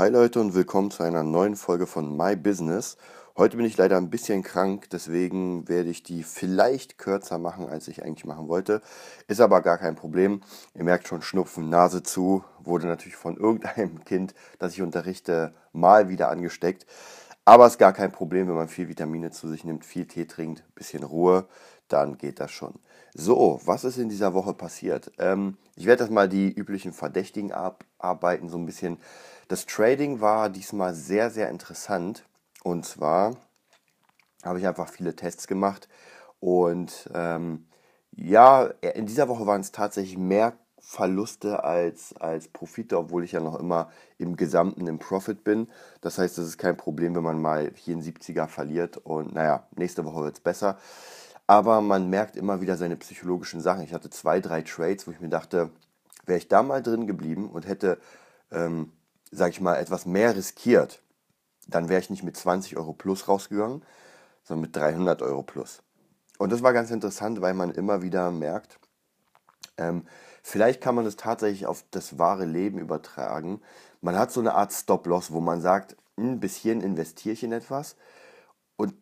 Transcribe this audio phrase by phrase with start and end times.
[0.00, 2.96] Hi Leute und willkommen zu einer neuen Folge von My Business.
[3.36, 7.86] Heute bin ich leider ein bisschen krank, deswegen werde ich die vielleicht kürzer machen, als
[7.86, 8.80] ich eigentlich machen wollte.
[9.28, 10.40] Ist aber gar kein Problem.
[10.74, 16.08] Ihr merkt schon Schnupfen, Nase zu, wurde natürlich von irgendeinem Kind, das ich unterrichte, mal
[16.08, 16.86] wieder angesteckt.
[17.44, 20.64] Aber ist gar kein Problem, wenn man viel Vitamine zu sich nimmt, viel Tee trinkt,
[20.74, 21.46] bisschen Ruhe,
[21.88, 22.72] dann geht das schon.
[23.12, 25.12] So, was ist in dieser Woche passiert?
[25.18, 28.96] Ähm, ich werde das mal die üblichen Verdächtigen abarbeiten, so ein bisschen.
[29.50, 32.24] Das Trading war diesmal sehr, sehr interessant.
[32.62, 33.34] Und zwar
[34.44, 35.88] habe ich einfach viele Tests gemacht.
[36.38, 37.66] Und ähm,
[38.12, 43.40] ja, in dieser Woche waren es tatsächlich mehr Verluste als, als Profite, obwohl ich ja
[43.40, 45.66] noch immer im Gesamten im Profit bin.
[46.00, 48.98] Das heißt, es ist kein Problem, wenn man mal hier einen 70er verliert.
[48.98, 50.78] Und naja, nächste Woche wird es besser
[51.48, 53.82] aber man merkt immer wieder seine psychologischen Sachen.
[53.82, 55.70] Ich hatte zwei, drei Trades, wo ich mir dachte,
[56.24, 57.98] wäre ich da mal drin geblieben und hätte,
[58.52, 58.92] ähm,
[59.30, 61.02] sag ich mal, etwas mehr riskiert,
[61.66, 63.82] dann wäre ich nicht mit 20 Euro plus rausgegangen,
[64.42, 65.82] sondern mit 300 Euro plus.
[66.38, 68.78] Und das war ganz interessant, weil man immer wieder merkt,
[69.76, 70.06] ähm,
[70.42, 73.60] vielleicht kann man das tatsächlich auf das wahre Leben übertragen.
[74.00, 77.52] Man hat so eine Art Stop-Loss, wo man sagt, hm, bis hierhin investiere ich in
[77.52, 77.96] etwas
[78.80, 78.94] und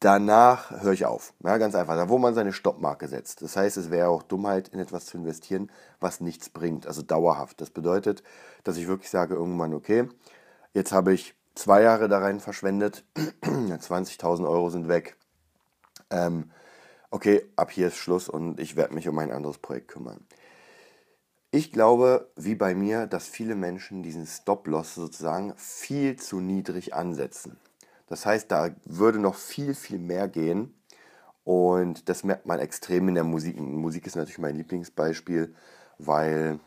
[0.00, 1.34] danach höre ich auf.
[1.44, 1.96] Ja, ganz einfach.
[1.96, 3.42] Da, wo man seine Stoppmarke setzt.
[3.42, 5.70] Das heißt, es wäre auch Dummheit, in etwas zu investieren,
[6.00, 6.86] was nichts bringt.
[6.86, 7.60] Also dauerhaft.
[7.60, 8.22] Das bedeutet,
[8.64, 10.08] dass ich wirklich sage irgendwann, okay,
[10.72, 13.04] jetzt habe ich zwei Jahre da rein verschwendet.
[13.42, 15.18] 20.000 Euro sind weg.
[16.08, 16.50] Ähm,
[17.10, 20.26] okay, ab hier ist Schluss und ich werde mich um ein anderes Projekt kümmern.
[21.50, 27.58] Ich glaube, wie bei mir, dass viele Menschen diesen Stop-Loss sozusagen viel zu niedrig ansetzen.
[28.08, 30.74] Das heißt, da würde noch viel, viel mehr gehen.
[31.44, 33.58] Und das merkt man extrem in der Musik.
[33.58, 35.54] Musik ist natürlich mein Lieblingsbeispiel,
[35.98, 36.60] weil,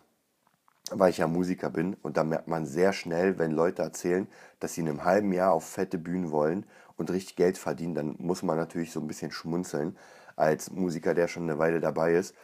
[0.92, 1.96] weil ich ja Musiker bin.
[2.02, 4.28] Und da merkt man sehr schnell, wenn Leute erzählen,
[4.60, 6.66] dass sie in einem halben Jahr auf fette Bühnen wollen
[6.98, 9.98] und richtig Geld verdienen, dann muss man natürlich so ein bisschen schmunzeln
[10.36, 12.36] als Musiker, der schon eine Weile dabei ist.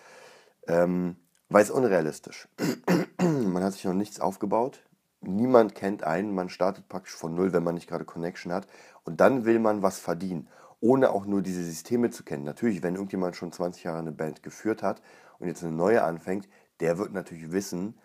[0.67, 1.15] Ähm,
[1.49, 2.47] weil es unrealistisch.
[3.19, 4.81] man hat sich noch nichts aufgebaut
[5.27, 8.67] niemand kennt einen, man startet praktisch von null, wenn man nicht gerade Connection hat.
[9.03, 10.47] Und dann will man was verdienen,
[10.79, 12.43] ohne auch nur diese Systeme zu kennen.
[12.43, 15.01] Natürlich, wenn irgendjemand schon 20 Jahre eine Band geführt hat
[15.39, 16.47] und jetzt eine neue anfängt,
[16.79, 17.97] der wird natürlich wissen,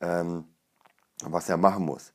[0.00, 0.44] ähm,
[1.22, 2.12] was er machen muss.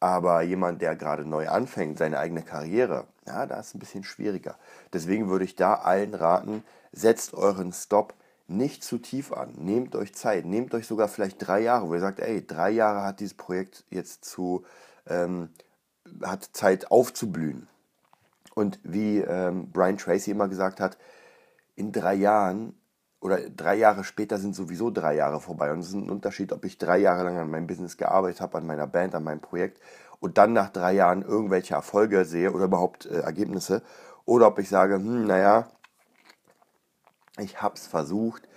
[0.00, 4.58] Aber jemand, der gerade neu anfängt, seine eigene Karriere, ja, da ist ein bisschen schwieriger.
[4.92, 6.62] Deswegen würde ich da allen raten,
[6.92, 8.14] setzt euren Stop
[8.46, 9.54] nicht zu tief an.
[9.56, 10.44] Nehmt euch Zeit.
[10.44, 13.84] Nehmt euch sogar vielleicht drei Jahre, wo ihr sagt, ey, drei Jahre hat dieses Projekt
[13.90, 14.64] jetzt zu,
[15.06, 15.50] ähm,
[16.22, 17.68] hat Zeit aufzublühen.
[18.54, 20.98] Und wie ähm, Brian Tracy immer gesagt hat,
[21.74, 22.74] in drei Jahren
[23.20, 25.72] oder drei Jahre später sind sowieso drei Jahre vorbei.
[25.72, 28.58] Und es ist ein Unterschied, ob ich drei Jahre lang an meinem Business gearbeitet habe,
[28.58, 29.80] an meiner Band, an meinem Projekt
[30.20, 33.82] und dann nach drei Jahren irgendwelche Erfolge sehe oder überhaupt äh, Ergebnisse.
[34.24, 35.68] Oder ob ich sage, hm, naja,
[37.38, 38.48] ich habe es versucht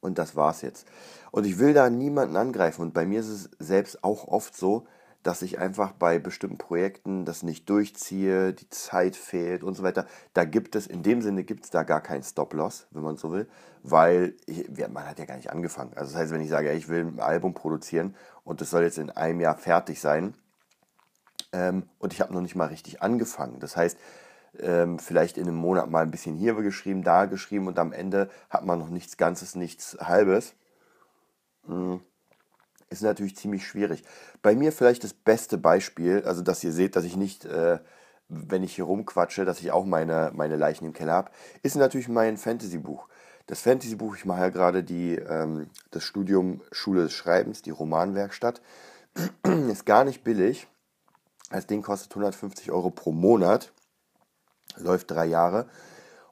[0.00, 0.86] und das war's jetzt.
[1.30, 2.82] Und ich will da niemanden angreifen.
[2.82, 4.86] Und bei mir ist es selbst auch oft so,
[5.22, 10.06] dass ich einfach bei bestimmten Projekten das nicht durchziehe, die Zeit fehlt und so weiter.
[10.34, 13.32] Da gibt es, in dem Sinne gibt es da gar keinen Stop-Loss, wenn man so
[13.32, 13.48] will,
[13.82, 15.92] weil ich, man hat ja gar nicht angefangen.
[15.96, 18.98] Also das heißt, wenn ich sage, ich will ein Album produzieren und es soll jetzt
[18.98, 20.34] in einem Jahr fertig sein
[21.54, 23.60] ähm, und ich habe noch nicht mal richtig angefangen.
[23.60, 23.96] Das heißt,
[24.60, 28.30] ähm, vielleicht in einem Monat mal ein bisschen hier geschrieben, da geschrieben und am Ende
[28.50, 30.54] hat man noch nichts Ganzes, nichts Halbes.
[31.66, 32.00] Mhm.
[32.90, 34.04] Ist natürlich ziemlich schwierig.
[34.42, 37.78] Bei mir vielleicht das beste Beispiel, also dass ihr seht, dass ich nicht, äh,
[38.28, 41.30] wenn ich hier rumquatsche, dass ich auch meine, meine Leichen im Keller habe,
[41.62, 43.08] ist natürlich mein Fantasy-Buch.
[43.46, 48.62] Das Fantasy-Buch, ich mache ja gerade ähm, das Studium Schule des Schreibens, die Romanwerkstatt,
[49.68, 50.66] ist gar nicht billig.
[51.50, 53.72] Das Ding kostet 150 Euro pro Monat
[54.76, 55.66] läuft drei Jahre.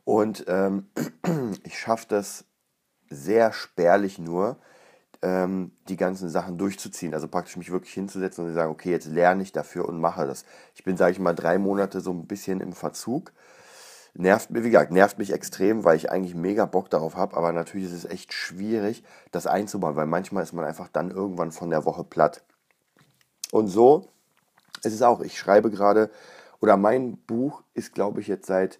[0.04, 0.88] Und ähm,
[1.64, 2.44] ich schaffe das
[3.08, 4.56] sehr spärlich nur,
[5.22, 7.14] ähm, die ganzen Sachen durchzuziehen.
[7.14, 10.26] Also praktisch mich wirklich hinzusetzen und zu sagen, okay, jetzt lerne ich dafür und mache
[10.26, 10.44] das.
[10.74, 13.32] Ich bin, sage ich mal, drei Monate so ein bisschen im Verzug.
[14.14, 17.52] Nervt mir, wie gesagt, nervt mich extrem, weil ich eigentlich mega Bock darauf habe, aber
[17.52, 21.70] natürlich ist es echt schwierig, das einzubauen, weil manchmal ist man einfach dann irgendwann von
[21.70, 22.42] der Woche platt.
[23.52, 24.08] Und so
[24.82, 25.22] ist es auch.
[25.22, 26.10] Ich schreibe gerade
[26.62, 28.78] oder mein Buch ist, glaube ich, jetzt seit,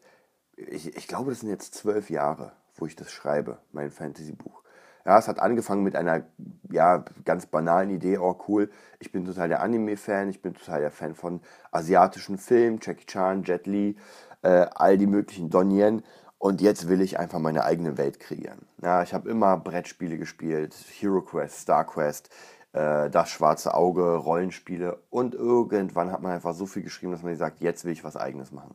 [0.56, 4.62] ich, ich glaube, das sind jetzt zwölf Jahre, wo ich das schreibe, mein Fantasy-Buch.
[5.05, 6.23] Ja, es hat angefangen mit einer
[6.70, 8.70] ja, ganz banalen Idee, oh cool,
[9.00, 11.40] ich bin total der Anime-Fan, ich bin total der Fan von
[11.73, 13.96] asiatischen Filmen, Jackie Chan, Jet Li,
[14.43, 16.05] äh, all die möglichen Donien.
[16.38, 18.67] Und jetzt will ich einfach meine eigene Welt kreieren.
[18.81, 22.31] Ja, ich habe immer Brettspiele gespielt, Hero Quest, Star Quest,
[22.72, 27.36] äh, Das schwarze Auge, Rollenspiele und irgendwann hat man einfach so viel geschrieben, dass man
[27.36, 28.74] sagt, jetzt will ich was eigenes machen.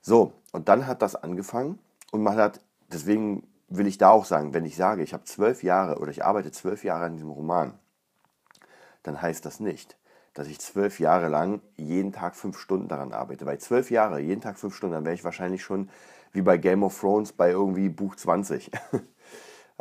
[0.00, 1.78] So, und dann hat das angefangen
[2.10, 2.60] und man hat,
[2.92, 6.24] deswegen will ich da auch sagen, wenn ich sage, ich habe zwölf Jahre oder ich
[6.24, 7.74] arbeite zwölf Jahre an diesem Roman,
[9.02, 9.96] dann heißt das nicht,
[10.34, 13.44] dass ich zwölf Jahre lang jeden Tag fünf Stunden daran arbeite.
[13.44, 15.90] Bei zwölf Jahre, jeden Tag fünf Stunden, dann wäre ich wahrscheinlich schon
[16.32, 18.70] wie bei Game of Thrones bei irgendwie Buch 20.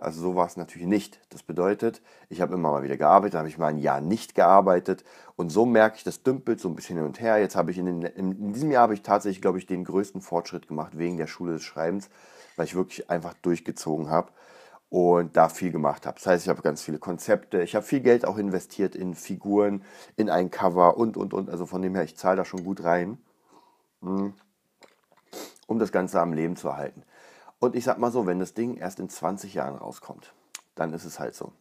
[0.01, 1.19] Also so war es natürlich nicht.
[1.29, 5.03] Das bedeutet, ich habe immer mal wieder gearbeitet, habe ich mal ein Jahr nicht gearbeitet
[5.35, 7.37] und so merke ich, das dümpelt so ein bisschen hin und her.
[7.37, 10.21] Jetzt habe ich in, den, in diesem Jahr habe ich tatsächlich, glaube ich, den größten
[10.21, 12.09] Fortschritt gemacht wegen der Schule des Schreibens,
[12.55, 14.31] weil ich wirklich einfach durchgezogen habe
[14.89, 16.17] und da viel gemacht habe.
[16.17, 19.83] Das heißt, ich habe ganz viele Konzepte, ich habe viel Geld auch investiert in Figuren,
[20.15, 21.47] in ein Cover und, und, und.
[21.47, 23.19] Also von dem her, ich zahle da schon gut rein,
[24.01, 24.33] hm,
[25.67, 27.03] um das Ganze am Leben zu erhalten.
[27.61, 30.33] Und ich sag mal so, wenn das Ding erst in 20 Jahren rauskommt,
[30.73, 31.53] dann ist es halt so.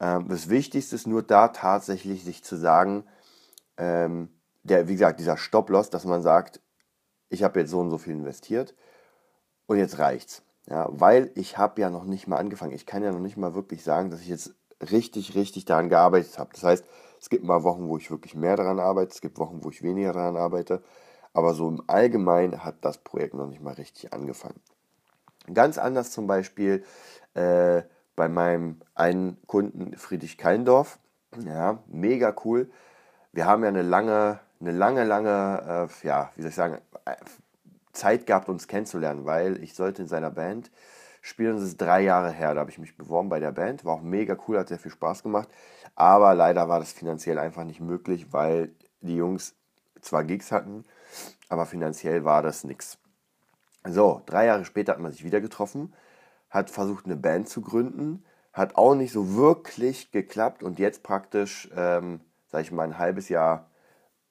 [0.00, 3.04] Ähm, das Wichtigste ist nur da tatsächlich sich zu sagen,
[3.76, 4.30] ähm,
[4.62, 6.62] der, wie gesagt, dieser Stop-Loss, dass man sagt,
[7.28, 8.74] ich habe jetzt so und so viel investiert
[9.66, 10.42] und jetzt reicht's.
[10.66, 12.72] Ja, weil ich habe ja noch nicht mal angefangen.
[12.72, 14.54] Ich kann ja noch nicht mal wirklich sagen, dass ich jetzt
[14.90, 16.50] richtig, richtig daran gearbeitet habe.
[16.54, 16.84] Das heißt,
[17.20, 19.82] es gibt mal Wochen, wo ich wirklich mehr daran arbeite, es gibt Wochen, wo ich
[19.82, 20.82] weniger daran arbeite.
[21.34, 24.60] Aber so im Allgemeinen hat das Projekt noch nicht mal richtig angefangen.
[25.52, 26.84] Ganz anders zum Beispiel
[27.34, 27.82] äh,
[28.16, 30.98] bei meinem einen Kunden Friedrich Keindorf.
[31.44, 32.70] Ja, mega cool.
[33.32, 36.78] Wir haben ja eine lange, eine lange, lange, äh, ja, wie soll ich sagen,
[37.92, 40.70] Zeit gehabt, uns kennenzulernen, weil ich sollte in seiner Band
[41.20, 41.56] spielen.
[41.56, 43.84] Das ist drei Jahre her, da habe ich mich beworben bei der Band.
[43.84, 45.48] War auch mega cool, hat sehr viel Spaß gemacht.
[45.94, 48.70] Aber leider war das finanziell einfach nicht möglich, weil
[49.00, 49.54] die Jungs
[50.00, 50.84] zwar Gigs hatten,
[51.48, 52.98] aber finanziell war das nichts.
[53.84, 55.92] So, drei Jahre später hat man sich wieder getroffen,
[56.50, 61.70] hat versucht, eine Band zu gründen, hat auch nicht so wirklich geklappt und jetzt praktisch,
[61.74, 63.70] ähm, sage ich mal, ein halbes Jahr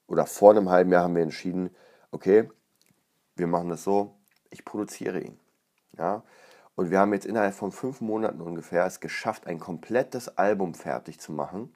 [0.07, 1.69] oder vor einem halben Jahr haben wir entschieden,
[2.12, 2.50] okay,
[3.36, 4.16] wir machen das so,
[4.50, 5.40] ich produziere ihn.
[5.98, 6.24] Ja?
[6.75, 11.19] Und wir haben jetzt innerhalb von fünf Monaten ungefähr es geschafft, ein komplettes Album fertig
[11.19, 11.74] zu machen.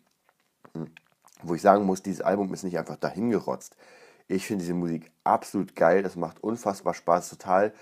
[0.73, 0.91] Hm.
[1.41, 3.75] Wo ich sagen muss, dieses Album ist nicht einfach dahingerotzt.
[4.33, 7.73] Ich finde diese Musik absolut geil, das macht unfassbar Spaß, total.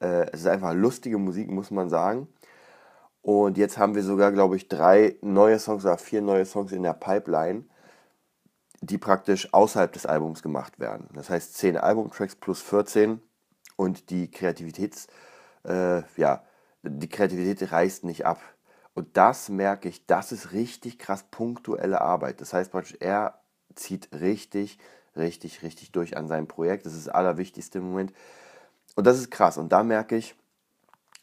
[0.00, 2.28] Äh, es ist einfach lustige Musik, muss man sagen.
[3.22, 6.82] Und jetzt haben wir sogar, glaube ich, drei neue Songs oder vier neue Songs in
[6.82, 7.64] der Pipeline
[8.80, 11.08] die praktisch außerhalb des Albums gemacht werden.
[11.14, 13.20] Das heißt 10 Albumtracks plus 14
[13.76, 15.06] und die Kreativitäts,
[15.64, 16.44] äh, ja,
[16.82, 18.40] die Kreativität reißt nicht ab.
[18.94, 22.40] Und das merke ich, das ist richtig krass punktuelle Arbeit.
[22.40, 23.40] Das heißt praktisch, er
[23.74, 24.78] zieht richtig,
[25.16, 26.86] richtig, richtig durch an seinem Projekt.
[26.86, 28.12] Das ist das Allerwichtigste im Moment.
[28.96, 29.58] Und das ist krass.
[29.58, 30.34] Und da merke ich,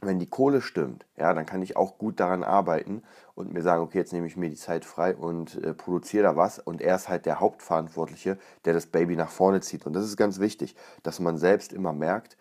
[0.02, 3.02] wenn die Kohle stimmt, ja, dann kann ich auch gut daran arbeiten
[3.34, 6.36] und mir sagen, okay, jetzt nehme ich mir die Zeit frei und äh, produziere da
[6.36, 6.60] was.
[6.60, 9.86] Und er ist halt der Hauptverantwortliche, der das Baby nach vorne zieht.
[9.86, 12.38] Und das ist ganz wichtig, dass man selbst immer merkt,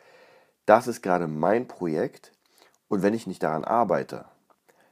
[0.67, 2.33] das ist gerade mein Projekt
[2.89, 4.27] und wenn ich nicht daran arbeite,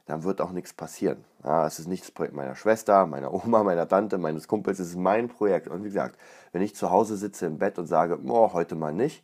[0.05, 1.23] dann wird auch nichts passieren.
[1.45, 4.89] Ja, es ist nicht das Projekt meiner Schwester, meiner Oma, meiner Tante, meines Kumpels, es
[4.89, 5.67] ist mein Projekt.
[5.67, 6.17] Und wie gesagt,
[6.53, 9.23] wenn ich zu Hause sitze im Bett und sage, oh, heute mal nicht,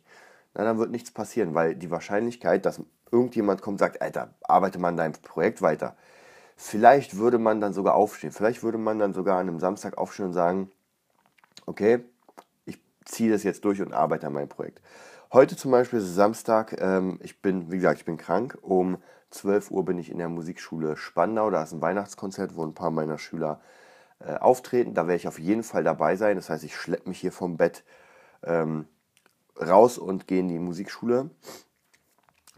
[0.54, 2.80] na, dann wird nichts passieren, weil die Wahrscheinlichkeit, dass
[3.10, 5.96] irgendjemand kommt und sagt, Alter, arbeite mal an deinem Projekt weiter.
[6.56, 8.30] Vielleicht würde man dann sogar aufstehen.
[8.30, 10.70] Vielleicht würde man dann sogar an einem Samstag aufstehen und sagen,
[11.66, 12.04] okay,
[12.66, 14.80] ich ziehe das jetzt durch und arbeite an meinem Projekt.
[15.32, 16.80] Heute zum Beispiel ist Samstag.
[16.80, 18.58] Ähm, ich bin, wie gesagt, ich bin krank.
[18.62, 18.98] Um
[19.32, 21.50] 12 Uhr bin ich in der Musikschule Spandau.
[21.50, 23.60] Da ist ein Weihnachtskonzert, wo ein paar meiner Schüler
[24.20, 24.94] äh, auftreten.
[24.94, 26.36] Da werde ich auf jeden Fall dabei sein.
[26.36, 27.84] Das heißt, ich schleppe mich hier vom Bett
[28.44, 28.86] ähm,
[29.60, 31.30] raus und gehe in die Musikschule.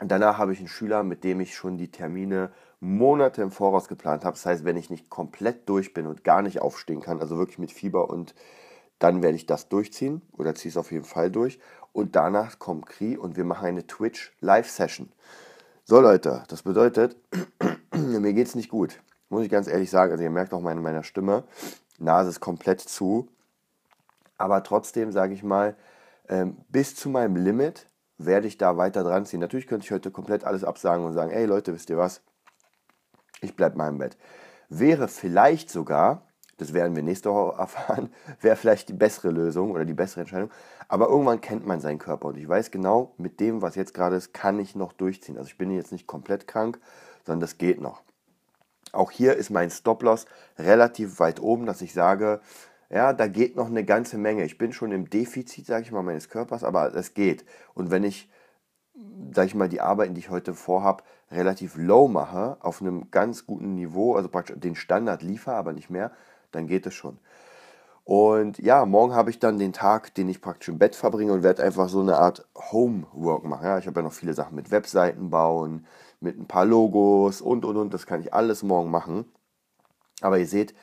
[0.01, 4.25] Danach habe ich einen Schüler, mit dem ich schon die Termine Monate im Voraus geplant
[4.25, 4.35] habe.
[4.35, 7.59] Das heißt, wenn ich nicht komplett durch bin und gar nicht aufstehen kann, also wirklich
[7.59, 8.35] mit Fieber und
[8.99, 11.59] dann werde ich das durchziehen oder ziehe es auf jeden Fall durch.
[11.93, 15.13] Und danach kommt Kri und wir machen eine Twitch Live-Session.
[15.87, 17.15] So Leute, das bedeutet,
[17.95, 19.03] mir geht es nicht gut.
[19.29, 20.13] Muss ich ganz ehrlich sagen.
[20.13, 21.45] Also ihr merkt auch meine, meiner Stimme,
[21.99, 23.29] Nase ist komplett zu.
[24.39, 25.77] Aber trotzdem sage ich mal,
[26.27, 27.87] ähm, bis zu meinem Limit
[28.17, 29.41] werde ich da weiter dran ziehen.
[29.41, 32.23] Natürlich könnte ich heute komplett alles absagen und sagen, ey Leute, wisst ihr was?
[33.43, 34.17] Ich bleibe mal im Bett.
[34.71, 36.27] Wäre vielleicht sogar,
[36.57, 40.51] das werden wir nächste Woche erfahren, wäre vielleicht die bessere Lösung oder die bessere Entscheidung.
[40.89, 44.17] Aber irgendwann kennt man seinen Körper und ich weiß genau, mit dem, was jetzt gerade
[44.17, 45.37] ist, kann ich noch durchziehen.
[45.37, 46.79] Also ich bin jetzt nicht komplett krank,
[47.25, 48.03] sondern das geht noch.
[48.93, 50.27] Auch hier ist mein Stop-Loss
[50.59, 52.41] relativ weit oben, dass ich sage,
[52.91, 54.45] ja, da geht noch eine ganze Menge.
[54.45, 57.45] Ich bin schon im Defizit, sage ich mal, meines Körpers, aber es geht.
[57.75, 58.31] Und wenn ich,
[59.33, 63.47] sage ich mal, die Arbeiten, die ich heute vorhabe, relativ low mache, auf einem ganz
[63.47, 66.13] guten Niveau, also praktisch den Standard liefere, aber nicht mehr,
[66.55, 67.19] dann geht es schon.
[68.05, 71.43] Und ja, morgen habe ich dann den Tag, den ich praktisch im Bett verbringe und
[71.43, 73.65] werde einfach so eine Art Homework machen.
[73.65, 75.87] Ja, ich habe ja noch viele Sachen mit Webseiten bauen,
[76.21, 77.95] mit ein paar Logos und und und.
[77.95, 79.25] Das kann ich alles morgen machen.
[80.21, 80.75] Aber ihr seht,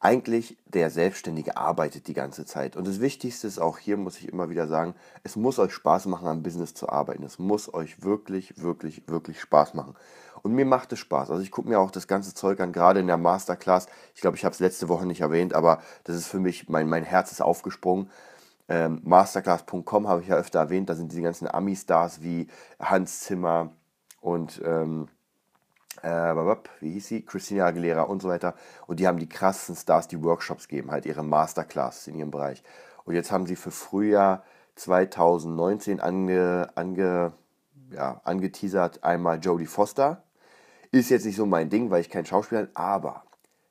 [0.00, 2.76] eigentlich der Selbstständige arbeitet die ganze Zeit.
[2.76, 4.94] Und das Wichtigste ist auch hier, muss ich immer wieder sagen,
[5.24, 7.24] es muss euch Spaß machen, am Business zu arbeiten.
[7.24, 9.96] Es muss euch wirklich, wirklich, wirklich Spaß machen.
[10.42, 11.30] Und mir macht es Spaß.
[11.30, 13.86] Also ich gucke mir auch das ganze Zeug an, gerade in der Masterclass.
[14.14, 16.88] Ich glaube, ich habe es letzte Woche nicht erwähnt, aber das ist für mich, mein,
[16.88, 18.10] mein Herz ist aufgesprungen.
[18.68, 20.90] Ähm, Masterclass.com habe ich ja öfter erwähnt.
[20.90, 23.70] Da sind diese ganzen Ami-Stars wie Hans Zimmer
[24.20, 24.60] und...
[24.64, 25.08] Ähm,
[26.02, 26.34] äh,
[26.80, 27.22] wie hieß sie?
[27.24, 28.54] Christina Aguilera und so weiter.
[28.86, 32.62] Und die haben die krassesten Stars, die Workshops geben, halt ihre Masterclasses in ihrem Bereich.
[33.04, 34.44] Und jetzt haben sie für Frühjahr
[34.76, 37.32] 2019 ange, ange,
[37.90, 40.22] ja, angeteasert einmal Jodie Foster.
[40.90, 43.24] Ist jetzt nicht so mein Ding, weil ich kein Schauspieler bin, aber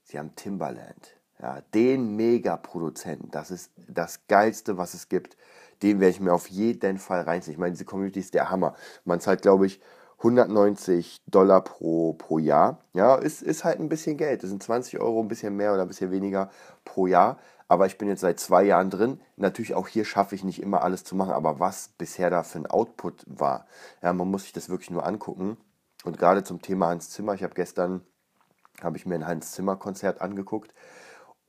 [0.04, 1.16] sie haben Timbaland.
[1.42, 3.30] Ja, den Mega-Produzenten.
[3.32, 5.38] Das ist das Geilste, was es gibt.
[5.84, 7.54] Den werde ich mir auf jeden Fall reinziehen.
[7.54, 8.76] Ich meine, diese Community ist der Hammer.
[9.06, 9.80] Man zahlt, glaube ich,
[10.20, 12.80] 190 Dollar pro, pro Jahr.
[12.94, 14.42] Ja, ist, ist halt ein bisschen Geld.
[14.42, 16.50] Das sind 20 Euro, ein bisschen mehr oder ein bisschen weniger
[16.86, 17.38] pro Jahr.
[17.68, 19.20] Aber ich bin jetzt seit zwei Jahren drin.
[19.36, 22.60] Natürlich auch hier schaffe ich nicht immer alles zu machen, aber was bisher da für
[22.60, 23.68] ein Output war,
[24.02, 25.58] ja, man muss sich das wirklich nur angucken.
[26.08, 28.00] Und gerade zum Thema Hans Zimmer, ich habe gestern,
[28.82, 30.74] habe ich mir ein Hans Zimmer Konzert angeguckt,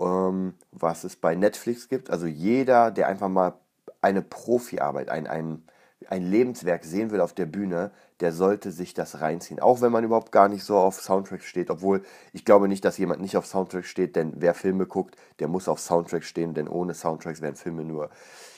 [0.00, 2.10] ähm, was es bei Netflix gibt.
[2.10, 3.54] Also jeder, der einfach mal
[4.00, 5.62] eine Profiarbeit, ein, ein,
[6.08, 9.60] ein Lebenswerk sehen will auf der Bühne, der sollte sich das reinziehen.
[9.60, 11.70] Auch wenn man überhaupt gar nicht so auf Soundtracks steht.
[11.70, 15.46] Obwohl ich glaube nicht, dass jemand nicht auf Soundtracks steht, denn wer Filme guckt, der
[15.46, 18.10] muss auf Soundtracks stehen, denn ohne Soundtracks wären Filme nur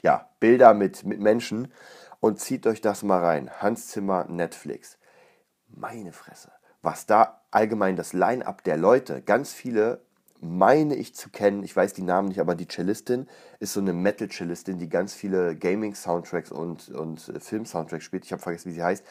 [0.02, 1.70] ja, Bilder mit, mit Menschen.
[2.20, 3.50] Und zieht euch das mal rein.
[3.60, 4.96] Hans Zimmer, Netflix.
[5.74, 6.50] Meine Fresse.
[6.82, 10.02] Was da allgemein das Line-up der Leute, ganz viele
[10.40, 13.92] meine ich zu kennen, ich weiß die Namen nicht, aber die Cellistin ist so eine
[13.92, 18.24] Metal-Cellistin, die ganz viele Gaming-Soundtracks und, und äh, Film-Soundtracks spielt.
[18.24, 19.04] Ich habe vergessen, wie sie heißt.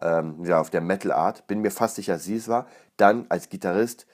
[0.00, 1.46] Ähm, ja, auf der Metal-Art.
[1.46, 2.66] Bin mir fast sicher, sie es war.
[2.96, 4.06] Dann als Gitarrist,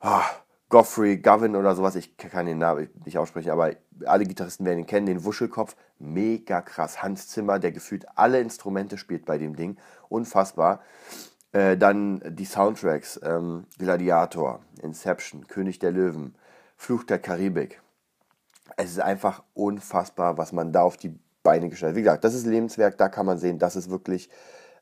[0.00, 0.20] oh,
[0.68, 3.72] Goffrey, Govin oder sowas, ich kann den Namen nicht aussprechen, aber
[4.04, 7.02] alle Gitarristen werden ihn kennen, den Wuschelkopf, mega krass.
[7.02, 9.76] Hans Zimmer, der gefühlt alle Instrumente spielt bei dem Ding,
[10.08, 10.80] unfassbar.
[11.52, 16.34] Äh, dann die Soundtracks, ähm, Gladiator, Inception, König der Löwen,
[16.76, 17.80] Fluch der Karibik.
[18.76, 21.96] Es ist einfach unfassbar, was man da auf die Beine gestellt hat.
[21.96, 24.28] Wie gesagt, das ist Lebenswerk, da kann man sehen, das ist wirklich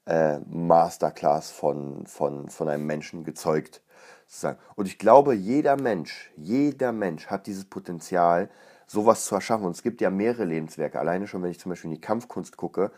[0.06, 3.82] äh, Masterclass von, von, von einem Menschen gezeugt.
[4.26, 4.58] Sozusagen.
[4.74, 8.48] Und ich glaube, jeder Mensch, jeder Mensch hat dieses Potenzial,
[8.86, 9.66] sowas zu erschaffen.
[9.66, 10.98] Und es gibt ja mehrere Lebenswerke.
[10.98, 12.90] Alleine schon, wenn ich zum Beispiel in die Kampfkunst gucke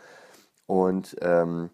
[0.65, 1.69] und ähm,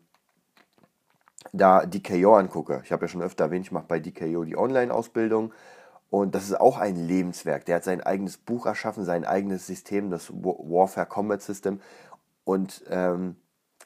[1.52, 5.54] da DKO angucke, ich habe ja schon öfter erwähnt, ich mache bei DKO die Online-Ausbildung
[6.10, 7.66] und das ist auch ein Lebenswerk.
[7.66, 11.82] Der hat sein eigenes Buch erschaffen, sein eigenes System, das Warfare Combat System
[12.44, 13.36] und ähm,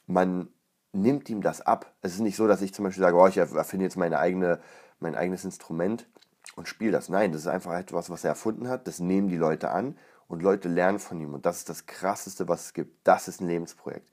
[0.06, 0.50] man
[0.94, 1.94] nimmt ihm das ab.
[2.02, 4.60] Es ist nicht so, dass ich zum Beispiel sage, oh, ich erfinde jetzt meine eigene,
[5.00, 6.08] mein eigenes Instrument
[6.56, 7.10] und spiele das.
[7.10, 8.88] Nein, das ist einfach etwas, was er erfunden hat.
[8.88, 11.34] Das nehmen die Leute an und Leute lernen von ihm.
[11.34, 13.08] Und das ist das Krasseste, was es gibt.
[13.08, 14.08] Das ist ein Lebensprojekt.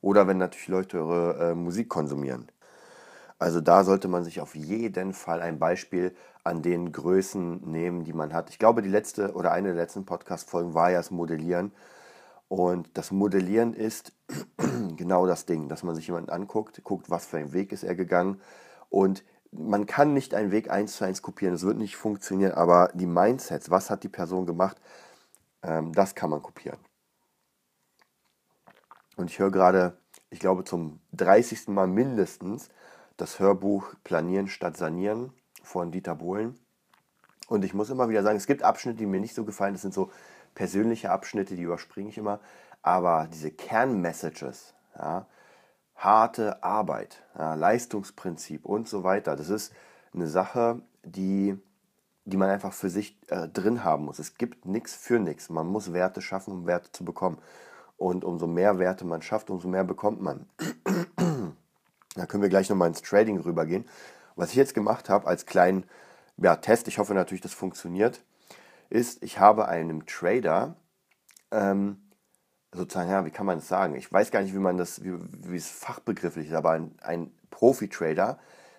[0.00, 2.50] Oder wenn natürlich Leute eure äh, Musik konsumieren.
[3.38, 8.12] Also da sollte man sich auf jeden Fall ein Beispiel an den Größen nehmen, die
[8.12, 8.50] man hat.
[8.50, 11.72] Ich glaube, die letzte oder eine der letzten Podcast-Folgen war ja das Modellieren.
[12.48, 14.12] Und das Modellieren ist
[14.96, 17.94] genau das Ding, dass man sich jemanden anguckt, guckt, was für ein Weg ist er
[17.94, 18.40] gegangen.
[18.88, 22.90] Und man kann nicht einen Weg eins zu eins kopieren, es wird nicht funktionieren, aber
[22.94, 24.76] die Mindsets, was hat die Person gemacht,
[25.62, 26.78] ähm, das kann man kopieren.
[29.16, 29.98] Und ich höre gerade,
[30.30, 31.68] ich glaube zum 30.
[31.68, 32.68] Mal mindestens,
[33.16, 36.58] das Hörbuch Planieren statt Sanieren von Dieter Bohlen.
[37.48, 39.74] Und ich muss immer wieder sagen, es gibt Abschnitte, die mir nicht so gefallen.
[39.74, 40.10] Das sind so
[40.54, 42.40] persönliche Abschnitte, die überspringe ich immer.
[42.82, 45.26] Aber diese Kernmessages, ja,
[45.96, 49.72] harte Arbeit, ja, Leistungsprinzip und so weiter, das ist
[50.14, 51.58] eine Sache, die,
[52.28, 54.18] die man einfach für sich äh, drin haben muss.
[54.18, 55.48] Es gibt nichts für nichts.
[55.48, 57.38] Man muss Werte schaffen, um Werte zu bekommen.
[57.96, 60.46] Und umso mehr Werte man schafft, umso mehr bekommt man.
[62.14, 63.84] Da können wir gleich nochmal ins Trading rübergehen.
[64.34, 65.84] Was ich jetzt gemacht habe als kleinen
[66.36, 68.24] ja, Test, ich hoffe natürlich, das funktioniert,
[68.90, 70.74] ist, ich habe einem Trader
[71.52, 71.98] ähm,
[72.72, 73.94] sozusagen, ja, wie kann man das sagen?
[73.94, 75.16] Ich weiß gar nicht, wie man das, wie,
[75.48, 78.38] wie es fachbegrifflich ist, aber ein, ein Profi-Trader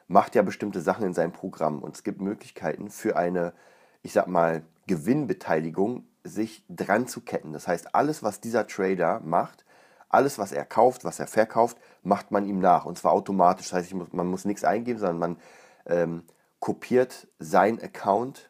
[0.09, 3.53] macht ja bestimmte Sachen in seinem Programm und es gibt Möglichkeiten für eine,
[4.01, 7.53] ich sag mal, Gewinnbeteiligung sich dran zu ketten.
[7.53, 9.63] Das heißt, alles, was dieser Trader macht,
[10.09, 12.85] alles, was er kauft, was er verkauft, macht man ihm nach.
[12.85, 13.69] Und zwar automatisch.
[13.69, 15.37] Das heißt, muss, man muss nichts eingeben, sondern man
[15.85, 16.23] ähm,
[16.59, 18.49] kopiert sein Account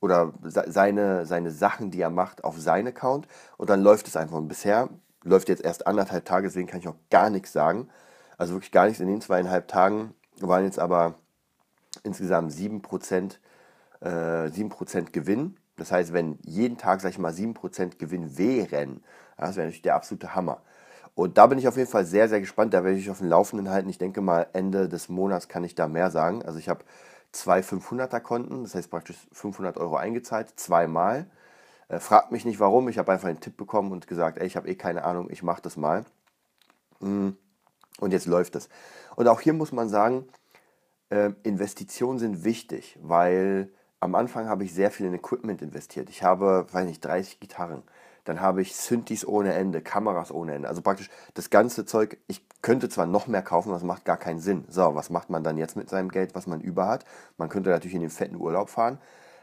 [0.00, 4.36] oder seine, seine Sachen, die er macht, auf seinen Account und dann läuft es einfach.
[4.36, 4.88] Und bisher
[5.22, 7.88] läuft jetzt erst anderthalb Tage, deswegen kann ich auch gar nichts sagen.
[8.38, 9.00] Also wirklich gar nichts.
[9.00, 11.14] In den zweieinhalb Tagen waren jetzt aber
[12.02, 13.38] insgesamt 7%,
[14.00, 15.56] äh, 7% Gewinn.
[15.76, 19.02] Das heißt, wenn jeden Tag, sag ich mal, 7% Gewinn wären,
[19.36, 20.62] das wäre natürlich der absolute Hammer.
[21.14, 22.74] Und da bin ich auf jeden Fall sehr, sehr gespannt.
[22.74, 23.88] Da werde ich auf dem Laufenden halten.
[23.88, 26.42] Ich denke mal, Ende des Monats kann ich da mehr sagen.
[26.44, 26.84] Also ich habe
[27.32, 31.26] zwei 500er Konten, das heißt praktisch 500 Euro eingezahlt, zweimal.
[31.88, 34.56] Äh, fragt mich nicht warum, ich habe einfach einen Tipp bekommen und gesagt, ey, ich
[34.56, 36.04] habe eh keine Ahnung, ich mache das mal.
[37.00, 37.30] Mm,
[38.00, 38.68] und jetzt läuft es.
[39.16, 40.28] Und auch hier muss man sagen,
[41.10, 46.10] äh, Investitionen sind wichtig, weil am Anfang habe ich sehr viel in Equipment investiert.
[46.10, 47.82] Ich habe, weiß nicht, 30 Gitarren.
[48.24, 50.68] Dann habe ich Synthes ohne Ende, Kameras ohne Ende.
[50.68, 52.18] Also praktisch das ganze Zeug.
[52.26, 54.64] Ich könnte zwar noch mehr kaufen, es macht gar keinen Sinn.
[54.68, 57.04] So, was macht man dann jetzt mit seinem Geld, was man über hat?
[57.38, 58.98] Man könnte natürlich in den fetten Urlaub fahren,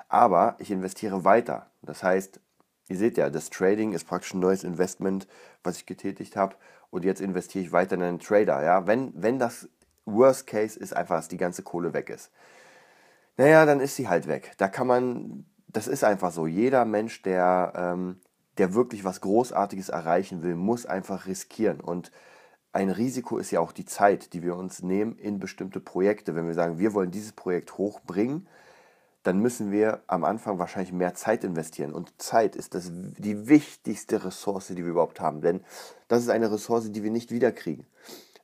[0.10, 1.68] aber ich investiere weiter.
[1.82, 2.42] Das heißt,
[2.90, 5.28] ihr seht ja, das Trading ist praktisch ein neues Investment,
[5.64, 6.56] was ich getätigt habe.
[6.94, 8.64] Und jetzt investiere ich weiter in einen Trader.
[8.64, 8.86] Ja?
[8.86, 9.68] Wenn, wenn das
[10.06, 12.32] Worst Case ist einfach, dass die ganze Kohle weg ist.
[13.36, 14.52] Naja, dann ist sie halt weg.
[14.58, 16.46] Da kann man, das ist einfach so.
[16.46, 18.20] Jeder Mensch, der ähm,
[18.58, 21.80] der wirklich was Großartiges erreichen will, muss einfach riskieren.
[21.80, 22.12] Und
[22.72, 26.36] ein Risiko ist ja auch die Zeit, die wir uns nehmen in bestimmte Projekte.
[26.36, 28.48] Wenn wir sagen, wir wollen dieses Projekt hochbringen,
[29.24, 31.94] dann müssen wir am Anfang wahrscheinlich mehr Zeit investieren.
[31.94, 35.42] Und Zeit ist das, die wichtigste Ressource, die wir überhaupt haben.
[35.42, 35.62] Denn
[36.10, 37.88] das ist eine Ressource, die wir nicht wiederkriegen.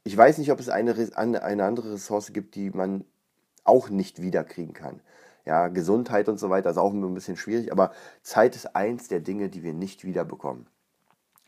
[0.03, 3.03] Ich weiß nicht, ob es eine, eine andere Ressource gibt, die man
[3.65, 5.01] auch nicht wiederkriegen kann.
[5.45, 9.19] Ja, Gesundheit und so weiter ist auch ein bisschen schwierig, aber Zeit ist eins der
[9.19, 10.67] Dinge, die wir nicht wiederbekommen.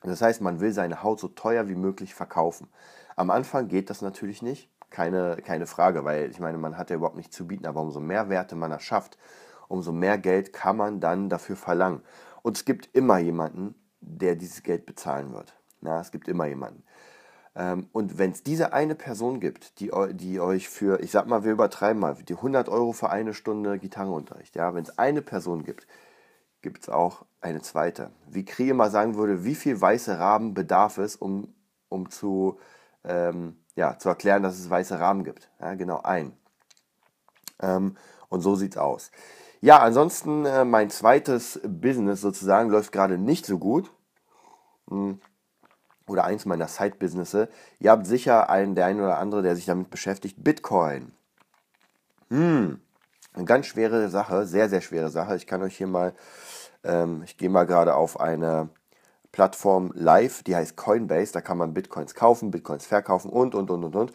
[0.02, 2.68] Das heißt, man will seine Haut so teuer wie möglich verkaufen.
[3.16, 6.98] Am Anfang geht das natürlich nicht, keine, keine Frage, weil ich meine, man hat ja
[6.98, 9.18] überhaupt nichts zu bieten, aber umso mehr Werte man erschafft,
[9.68, 12.02] umso mehr Geld kann man dann dafür verlangen.
[12.44, 15.56] Und es gibt immer jemanden, der dieses Geld bezahlen wird.
[15.82, 16.84] Ja, es gibt immer jemanden.
[17.56, 21.44] Ähm, und wenn es diese eine Person gibt, die, die euch für, ich sag mal,
[21.44, 25.64] wir übertreiben mal, die 100 Euro für eine Stunde Gitarrenunterricht, ja, wenn es eine Person
[25.64, 25.88] gibt,
[26.62, 28.12] gibt es auch eine zweite.
[28.27, 31.54] Wie Kriege mal sagen würde, wie viel weiße Raben bedarf es, um,
[31.90, 32.60] um zu,
[33.04, 35.50] ähm, ja, zu erklären, dass es weiße Raben gibt?
[35.60, 36.34] Ja, genau, ein.
[37.62, 37.98] Ähm,
[38.29, 39.12] und so sieht es aus.
[39.62, 43.92] Ja, ansonsten äh, mein zweites Business sozusagen läuft gerade nicht so gut.
[44.90, 45.20] Hm
[46.12, 47.50] oder eins meiner Side-Businesse.
[47.79, 50.44] Ihr habt sicher einen, der eine oder andere, der sich damit beschäftigt.
[50.44, 51.14] Bitcoin.
[52.29, 52.81] Hm,
[53.34, 55.36] eine ganz schwere Sache, sehr, sehr schwere Sache.
[55.36, 56.14] Ich kann euch hier mal,
[56.84, 58.70] ähm, ich gehe mal gerade auf eine
[59.31, 61.33] Plattform live, die heißt Coinbase.
[61.33, 64.11] Da kann man Bitcoins kaufen, Bitcoins verkaufen und, und, und, und, und.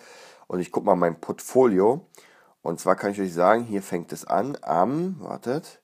[0.46, 2.06] Und ich gucke mal mein Portfolio.
[2.62, 5.80] Und zwar kann ich euch sagen, hier fängt es an am, wartet,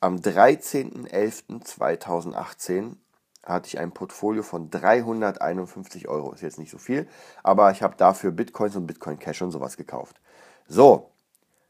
[0.00, 2.96] am 13.11.2018
[3.44, 6.32] hatte ich ein Portfolio von 351 Euro.
[6.32, 7.06] Ist jetzt nicht so viel,
[7.42, 10.20] aber ich habe dafür Bitcoins und Bitcoin Cash und sowas gekauft.
[10.66, 11.10] So,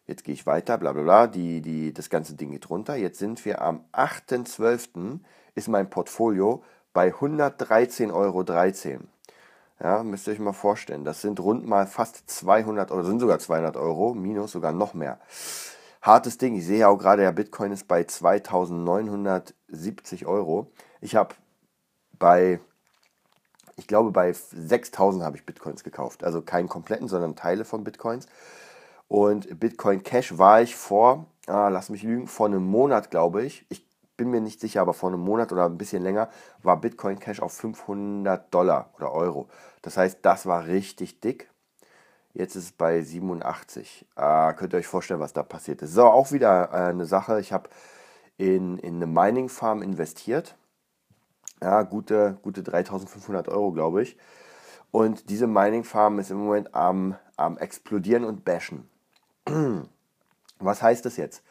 [0.06, 2.96] jetzt gehe ich weiter, bla bla bla, die, die, das ganze Ding geht runter.
[2.96, 5.20] Jetzt sind wir am 8.12.
[5.54, 6.62] ist mein Portfolio
[6.96, 8.42] bei 113,13 Euro.
[9.80, 11.04] Ja, müsst ihr euch mal vorstellen.
[11.04, 15.20] Das sind rund mal fast 200 Euro, sind sogar 200 Euro, minus sogar noch mehr.
[16.00, 16.56] Hartes Ding.
[16.56, 20.72] Ich sehe ja auch gerade, der Bitcoin ist bei 2970 Euro.
[21.02, 21.35] Ich habe
[22.18, 22.61] bei,
[23.76, 26.24] ich glaube, bei 6000 habe ich Bitcoins gekauft.
[26.24, 28.26] Also keinen kompletten, sondern Teile von Bitcoins.
[29.06, 33.66] Und Bitcoin Cash war ich vor, ah, lass mich lügen, vor einem Monat, glaube ich.
[33.68, 33.86] Ich
[34.16, 36.29] bin mir nicht sicher, aber vor einem Monat oder ein bisschen länger
[36.62, 39.48] war Bitcoin Cash auf 500 Dollar oder Euro.
[39.83, 41.50] Das heißt, das war richtig dick.
[42.33, 44.07] Jetzt ist es bei 87.
[44.14, 45.94] Ah, könnt ihr euch vorstellen, was da passiert ist.
[45.94, 47.40] So, auch wieder äh, eine Sache.
[47.40, 47.70] Ich habe
[48.37, 50.55] in, in eine Mining Farm investiert.
[51.62, 54.18] Ja, gute, gute 3500 Euro, glaube ich.
[54.90, 58.88] Und diese Mining Farm ist im Moment am, am explodieren und bashen.
[60.59, 61.42] Was heißt das jetzt?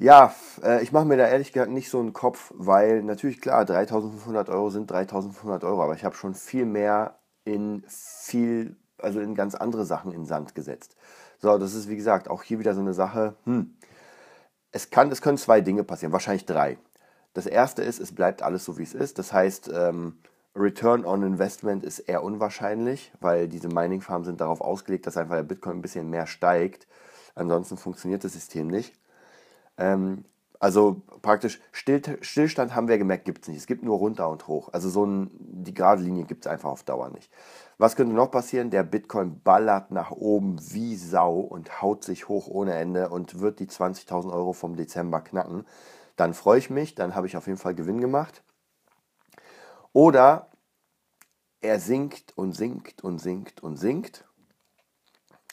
[0.00, 0.32] Ja,
[0.62, 4.48] äh, ich mache mir da ehrlich gesagt nicht so einen Kopf, weil natürlich klar, 3500
[4.48, 9.56] Euro sind 3500 Euro, aber ich habe schon viel mehr in viel, also in ganz
[9.56, 10.96] andere Sachen in Sand gesetzt.
[11.40, 13.34] So, das ist wie gesagt auch hier wieder so eine Sache.
[13.44, 13.76] Hm,
[14.70, 16.78] es kann, es können zwei Dinge passieren, wahrscheinlich drei.
[17.34, 19.18] Das erste ist, es bleibt alles so, wie es ist.
[19.18, 20.18] Das heißt, ähm,
[20.54, 25.36] Return on Investment ist eher unwahrscheinlich, weil diese Mining Farms sind darauf ausgelegt, dass einfach
[25.36, 26.86] der Bitcoin ein bisschen mehr steigt.
[27.34, 28.94] Ansonsten funktioniert das System nicht.
[29.78, 30.24] Ähm,
[30.60, 33.58] Also praktisch Still, Stillstand haben wir gemerkt, gibt es nicht.
[33.58, 34.70] Es gibt nur runter und hoch.
[34.72, 37.30] Also so ein, die gerade Linie gibt es einfach auf Dauer nicht.
[37.78, 38.70] Was könnte noch passieren?
[38.70, 43.60] Der Bitcoin ballert nach oben wie Sau und haut sich hoch ohne Ende und wird
[43.60, 45.64] die 20.000 Euro vom Dezember knacken.
[46.16, 48.42] Dann freue ich mich, dann habe ich auf jeden Fall Gewinn gemacht.
[49.92, 50.50] Oder
[51.60, 54.27] er sinkt und sinkt und sinkt und sinkt.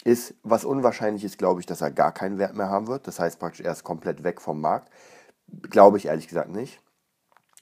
[0.05, 3.07] Ist, was unwahrscheinlich ist, glaube ich, dass er gar keinen Wert mehr haben wird.
[3.07, 4.89] Das heißt praktisch, er ist komplett weg vom Markt.
[5.69, 6.79] Glaube ich ehrlich gesagt nicht.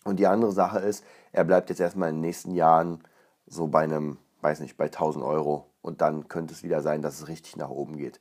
[0.04, 3.02] Und die andere Sache ist, er bleibt jetzt erstmal in den nächsten Jahren
[3.48, 5.72] so bei einem weiß nicht, bei 1000 Euro.
[5.82, 8.20] Und dann könnte es wieder sein, dass es richtig nach oben geht.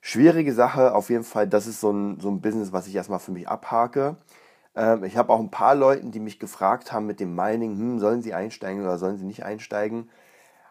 [0.00, 3.18] Schwierige Sache, auf jeden Fall, das ist so ein, so ein Business, was ich erstmal
[3.18, 4.16] für mich abhake.
[4.74, 7.98] Ähm, ich habe auch ein paar Leute, die mich gefragt haben mit dem Mining, hm,
[7.98, 10.10] sollen sie einsteigen oder sollen sie nicht einsteigen.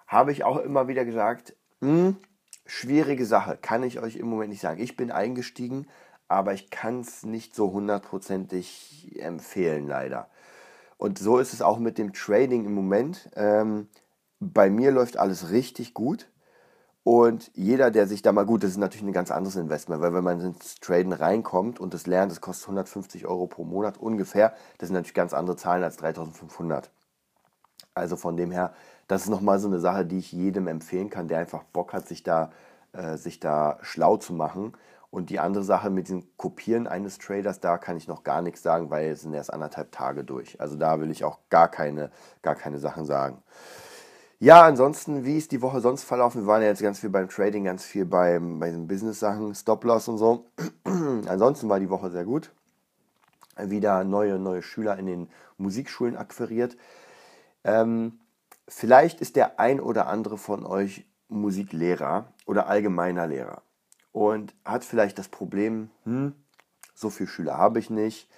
[0.05, 2.15] Habe ich auch immer wieder gesagt, hm,
[2.67, 4.81] schwierige Sache, kann ich euch im Moment nicht sagen.
[4.81, 5.87] Ich bin eingestiegen,
[6.27, 10.29] aber ich kann es nicht so hundertprozentig empfehlen, leider.
[10.97, 13.29] Und so ist es auch mit dem Trading im Moment.
[13.35, 13.87] Ähm,
[14.39, 16.29] bei mir läuft alles richtig gut.
[17.03, 20.13] Und jeder, der sich da mal gut, das ist natürlich ein ganz anderes Investment, weil
[20.13, 24.53] wenn man ins Traden reinkommt und das lernt, das kostet 150 Euro pro Monat ungefähr,
[24.77, 26.91] das sind natürlich ganz andere Zahlen als 3500.
[27.93, 28.73] Also von dem her,
[29.07, 32.07] das ist nochmal so eine Sache, die ich jedem empfehlen kann, der einfach Bock hat,
[32.07, 32.51] sich da,
[32.93, 34.73] äh, sich da schlau zu machen.
[35.09, 38.61] Und die andere Sache mit dem Kopieren eines Traders, da kann ich noch gar nichts
[38.61, 40.59] sagen, weil es sind erst anderthalb Tage durch.
[40.59, 43.41] Also da will ich auch gar keine, gar keine Sachen sagen.
[44.39, 46.41] Ja, ansonsten, wie ist die Woche sonst verlaufen?
[46.41, 50.09] Wir waren ja jetzt ganz viel beim Trading, ganz viel beim, bei den Business-Sachen, Stop-Loss
[50.09, 50.45] und so.
[50.83, 52.51] ansonsten war die Woche sehr gut.
[53.57, 56.77] Wieder neue, neue Schüler in den Musikschulen akquiriert.
[57.63, 58.19] Ähm,
[58.67, 63.61] vielleicht ist der ein oder andere von euch Musiklehrer oder allgemeiner Lehrer
[64.11, 66.33] und hat vielleicht das Problem, hm,
[66.93, 68.29] so viele Schüler habe ich nicht,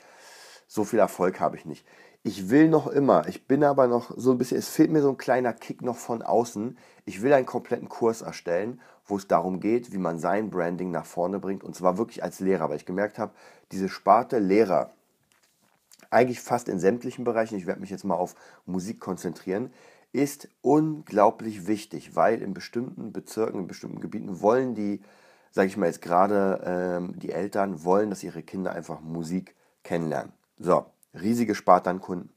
[0.67, 1.85] so viel Erfolg habe ich nicht
[2.23, 5.09] ich will noch immer, ich bin aber noch so ein bisschen, es fehlt mir so
[5.09, 6.77] ein kleiner Kick noch von außen.
[7.05, 11.05] Ich will einen kompletten Kurs erstellen, wo es darum geht, wie man sein Branding nach
[11.05, 13.33] vorne bringt und zwar wirklich als Lehrer, weil ich gemerkt habe,
[13.71, 14.91] diese Sparte Lehrer,
[16.11, 19.71] eigentlich fast in sämtlichen Bereichen, ich werde mich jetzt mal auf Musik konzentrieren,
[20.11, 25.01] ist unglaublich wichtig, weil in bestimmten Bezirken, in bestimmten Gebieten wollen die,
[25.51, 30.33] sage ich mal jetzt gerade, ähm, die Eltern wollen, dass ihre Kinder einfach Musik kennenlernen.
[30.57, 32.31] So, riesige Spartankunden.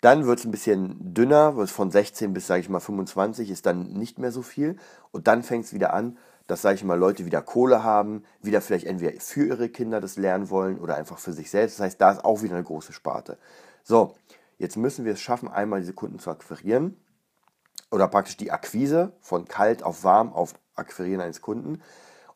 [0.00, 3.66] Dann wird es ein bisschen dünner, wird von 16 bis, sage ich mal, 25 ist
[3.66, 4.76] dann nicht mehr so viel.
[5.10, 8.60] Und dann fängt es wieder an, dass, sage ich mal, Leute wieder Kohle haben, wieder
[8.60, 11.78] vielleicht entweder für ihre Kinder das lernen wollen oder einfach für sich selbst.
[11.78, 13.38] Das heißt, da ist auch wieder eine große Sparte.
[13.84, 14.14] So,
[14.60, 16.96] jetzt müssen wir es schaffen, einmal diese Kunden zu akquirieren
[17.90, 21.82] oder praktisch die Akquise von kalt auf warm auf Akquirieren eines Kunden.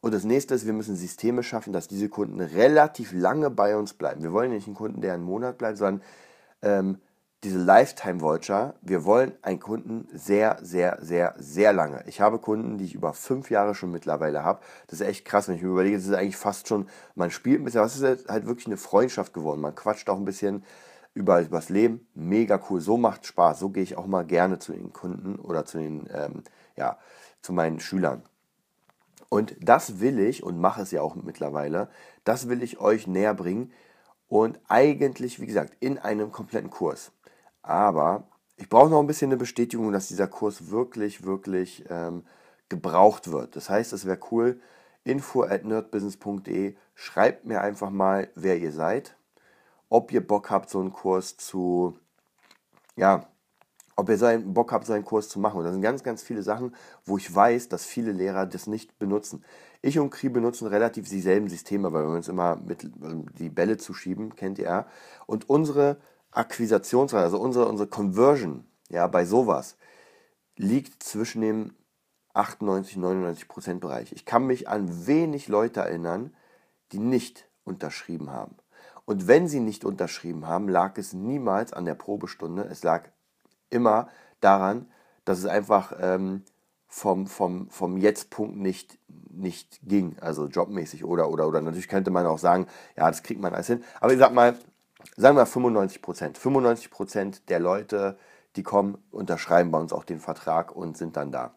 [0.00, 3.94] Und das nächste ist, wir müssen Systeme schaffen, dass diese Kunden relativ lange bei uns
[3.94, 4.22] bleiben.
[4.22, 6.02] Wir wollen nicht einen Kunden, der einen Monat bleibt, sondern
[6.62, 6.98] ähm,
[7.42, 8.74] diese Lifetime Vulture.
[8.80, 12.04] Wir wollen einen Kunden sehr, sehr, sehr, sehr lange.
[12.06, 14.60] Ich habe Kunden, die ich über fünf Jahre schon mittlerweile habe.
[14.86, 17.60] Das ist echt krass, wenn ich mir überlege, das ist eigentlich fast schon, man spielt
[17.60, 19.60] ein bisschen, was ist halt wirklich eine Freundschaft geworden.
[19.60, 20.64] Man quatscht auch ein bisschen
[21.14, 22.06] über, über das Leben.
[22.14, 22.80] Mega cool.
[22.80, 23.58] So macht Spaß.
[23.58, 26.42] So gehe ich auch mal gerne zu den Kunden oder zu den, ähm,
[26.76, 26.98] ja,
[27.40, 28.22] zu meinen Schülern.
[29.28, 31.88] Und das will ich und mache es ja auch mittlerweile,
[32.24, 33.72] das will ich euch näher bringen
[34.28, 37.10] und eigentlich, wie gesagt, in einem kompletten Kurs.
[37.62, 42.24] Aber ich brauche noch ein bisschen eine Bestätigung, dass dieser Kurs wirklich, wirklich ähm,
[42.68, 43.56] gebraucht wird.
[43.56, 44.60] Das heißt, es wäre cool,
[45.02, 49.16] info at nerdbusiness.de, schreibt mir einfach mal, wer ihr seid,
[49.94, 51.96] ob ihr Bock habt, so einen Kurs zu,
[52.96, 53.28] ja,
[53.94, 55.58] ob ihr seinen Bock habt, seinen Kurs zu machen.
[55.58, 58.98] Und das sind ganz, ganz viele Sachen, wo ich weiß, dass viele Lehrer das nicht
[58.98, 59.44] benutzen.
[59.82, 62.90] Ich und Kri benutzen relativ dieselben Systeme, weil wir uns immer mit
[63.38, 64.84] die Bälle zuschieben, kennt ihr.
[65.26, 65.98] Und unsere
[66.32, 69.76] Akquisitionsrate, also unsere, unsere Conversion, ja, bei sowas,
[70.56, 71.74] liegt zwischen dem
[72.32, 74.10] 98, 99 Prozent Bereich.
[74.10, 76.34] Ich kann mich an wenig Leute erinnern,
[76.90, 78.56] die nicht unterschrieben haben.
[79.04, 83.08] Und wenn sie nicht unterschrieben haben, lag es niemals an der Probestunde, es lag
[83.70, 84.08] immer
[84.40, 84.90] daran,
[85.24, 86.42] dass es einfach ähm,
[86.88, 91.60] vom, vom, vom Jetzt-Punkt nicht, nicht ging, also jobmäßig oder, oder, oder.
[91.60, 93.82] Natürlich könnte man auch sagen, ja, das kriegt man alles hin.
[94.00, 94.56] Aber ich sag mal,
[95.16, 96.38] sagen wir 95 Prozent.
[96.38, 98.16] 95 Prozent der Leute,
[98.56, 101.52] die kommen, unterschreiben bei uns auch den Vertrag und sind dann da.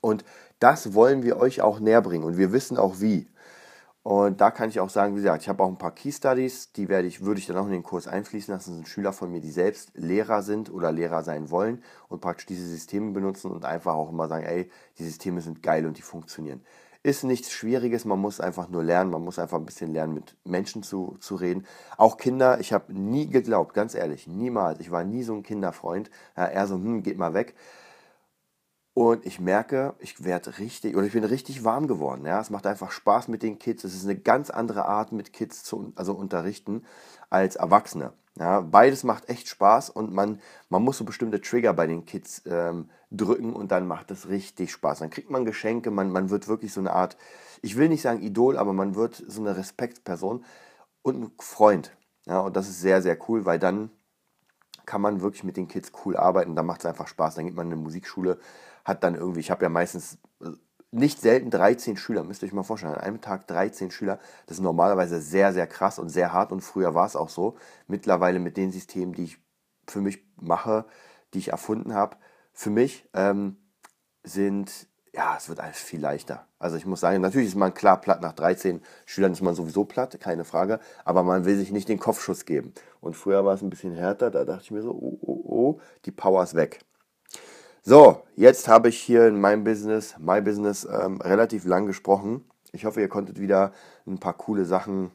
[0.00, 0.24] Und
[0.58, 3.28] das wollen wir euch auch näher bringen und wir wissen auch wie.
[4.02, 6.72] Und da kann ich auch sagen, wie gesagt, ich habe auch ein paar Key Studies,
[6.72, 8.70] die werde ich, würde ich dann auch in den Kurs einfließen lassen.
[8.70, 12.46] Das sind Schüler von mir, die selbst Lehrer sind oder Lehrer sein wollen und praktisch
[12.46, 16.02] diese Systeme benutzen und einfach auch immer sagen, ey, die Systeme sind geil und die
[16.02, 16.62] funktionieren.
[17.02, 20.36] Ist nichts Schwieriges, man muss einfach nur lernen, man muss einfach ein bisschen lernen, mit
[20.44, 21.66] Menschen zu, zu reden.
[21.96, 24.80] Auch Kinder, ich habe nie geglaubt, ganz ehrlich, niemals.
[24.80, 26.10] Ich war nie so ein Kinderfreund.
[26.36, 27.54] Ja, eher so, hm, geht mal weg.
[29.00, 32.26] Und ich merke, ich werde richtig, oder ich bin richtig warm geworden.
[32.26, 33.82] Ja, es macht einfach Spaß mit den Kids.
[33.82, 36.84] Es ist eine ganz andere Art, mit Kids zu also unterrichten
[37.30, 38.12] als Erwachsene.
[38.38, 42.42] Ja, beides macht echt Spaß und man, man muss so bestimmte Trigger bei den Kids
[42.44, 44.98] ähm, drücken und dann macht es richtig Spaß.
[44.98, 47.16] Dann kriegt man Geschenke, man, man wird wirklich so eine Art,
[47.62, 50.44] ich will nicht sagen Idol, aber man wird so eine Respektsperson
[51.00, 51.96] und ein Freund.
[52.26, 53.88] Ja, und das ist sehr, sehr cool, weil dann
[54.84, 56.56] kann man wirklich mit den Kids cool arbeiten.
[56.56, 57.36] Da macht es einfach Spaß.
[57.36, 58.38] Dann geht man in eine Musikschule,
[58.84, 60.50] hat dann irgendwie, ich habe ja meistens äh,
[60.92, 64.58] nicht selten 13 Schüler, müsst ihr euch mal vorstellen, an einem Tag 13 Schüler, das
[64.58, 67.56] ist normalerweise sehr, sehr krass und sehr hart und früher war es auch so.
[67.86, 69.38] Mittlerweile mit den Systemen, die ich
[69.86, 70.84] für mich mache,
[71.32, 72.16] die ich erfunden habe,
[72.52, 73.56] für mich ähm,
[74.24, 76.46] sind, ja, es wird alles viel leichter.
[76.58, 79.84] Also ich muss sagen, natürlich ist man klar platt, nach 13 Schülern ist man sowieso
[79.84, 82.74] platt, keine Frage, aber man will sich nicht den Kopfschuss geben.
[83.00, 85.80] Und früher war es ein bisschen härter, da dachte ich mir so, oh, oh, oh,
[86.04, 86.80] die Power ist weg.
[87.82, 92.44] So, jetzt habe ich hier in meinem Business, My Business, ähm, relativ lang gesprochen.
[92.72, 93.72] Ich hoffe, ihr konntet wieder
[94.06, 95.10] ein paar coole Sachen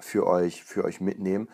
[0.00, 1.46] für euch, für euch mitnehmen.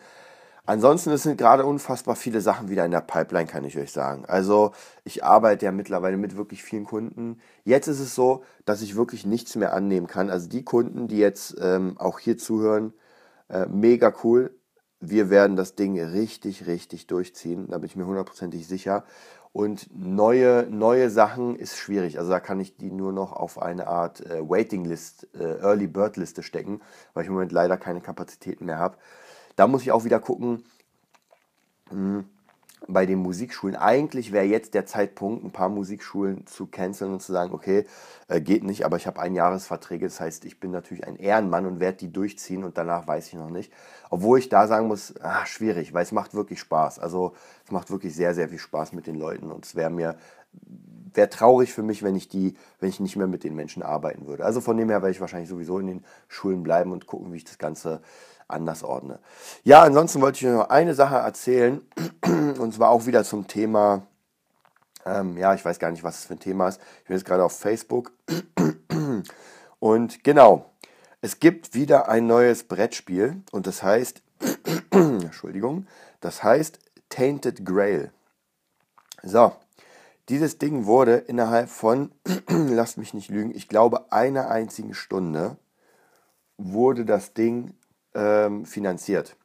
[0.65, 4.23] Ansonsten es sind gerade unfassbar viele Sachen wieder in der Pipeline, kann ich euch sagen.
[4.25, 4.71] Also
[5.03, 7.41] ich arbeite ja mittlerweile mit wirklich vielen Kunden.
[7.65, 10.29] Jetzt ist es so, dass ich wirklich nichts mehr annehmen kann.
[10.29, 12.93] Also die Kunden, die jetzt ähm, auch hier zuhören,
[13.49, 14.55] äh, mega cool.
[15.01, 17.67] Wir werden das Ding richtig, richtig durchziehen.
[17.69, 19.03] Da bin ich mir hundertprozentig sicher.
[19.53, 22.17] Und neue, neue Sachen ist schwierig.
[22.17, 25.87] Also da kann ich die nur noch auf eine Art äh, Waiting List, äh, Early
[25.87, 26.79] Bird Liste stecken,
[27.13, 28.97] weil ich im Moment leider keine Kapazitäten mehr habe.
[29.57, 30.63] Da muss ich auch wieder gucken,
[31.91, 32.29] mh, hm,
[32.87, 33.75] bei den Musikschulen.
[33.75, 37.85] Eigentlich wäre jetzt der Zeitpunkt, ein paar Musikschulen zu canceln und zu sagen, okay,
[38.27, 40.05] äh, geht nicht, aber ich habe ein Jahresverträge.
[40.05, 43.33] Das heißt, ich bin natürlich ein Ehrenmann und werde die durchziehen und danach weiß ich
[43.33, 43.71] noch nicht.
[44.09, 46.99] Obwohl ich da sagen muss, ach, schwierig, weil es macht wirklich Spaß.
[46.99, 47.33] Also
[47.65, 50.15] es macht wirklich sehr, sehr viel Spaß mit den Leuten und es wäre mir
[51.13, 54.27] wäre traurig für mich, wenn ich die, wenn ich nicht mehr mit den Menschen arbeiten
[54.27, 54.45] würde.
[54.45, 57.37] Also von dem her werde ich wahrscheinlich sowieso in den Schulen bleiben und gucken, wie
[57.37, 58.01] ich das Ganze
[58.51, 59.19] anders ordne.
[59.63, 61.81] Ja, ansonsten wollte ich noch eine Sache erzählen
[62.25, 64.03] und zwar auch wieder zum Thema,
[65.05, 66.79] ähm, ja, ich weiß gar nicht, was es für ein Thema ist.
[67.01, 68.11] Ich bin jetzt gerade auf Facebook
[69.79, 70.65] und genau,
[71.21, 74.21] es gibt wieder ein neues Brettspiel und das heißt,
[74.91, 75.87] Entschuldigung,
[76.19, 78.11] das heißt Tainted Grail.
[79.23, 79.53] So,
[80.29, 82.11] dieses Ding wurde innerhalb von,
[82.47, 85.57] lasst mich nicht lügen, ich glaube einer einzigen Stunde
[86.57, 87.73] wurde das Ding
[88.13, 89.35] ähm, finanziert.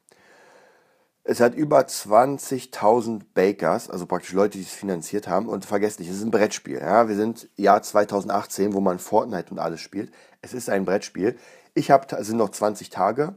[1.29, 5.49] Es hat über 20.000 Bakers, also praktisch Leute, die es finanziert haben.
[5.49, 6.79] Und vergesst nicht, es ist ein Brettspiel.
[6.79, 7.09] Ja?
[7.09, 10.13] Wir sind Jahr 2018, wo man Fortnite und alles spielt.
[10.41, 11.37] Es ist ein Brettspiel.
[11.73, 13.35] Ich habe, es sind noch 20 Tage.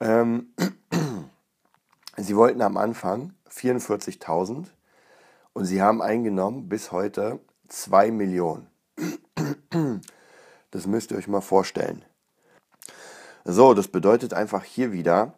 [0.00, 0.54] Ähm,
[2.18, 4.66] sie wollten am Anfang 44.000
[5.54, 8.68] und sie haben eingenommen bis heute 2 Millionen.
[10.70, 12.04] Das müsst ihr euch mal vorstellen.
[13.44, 15.34] So, das bedeutet einfach hier wieder,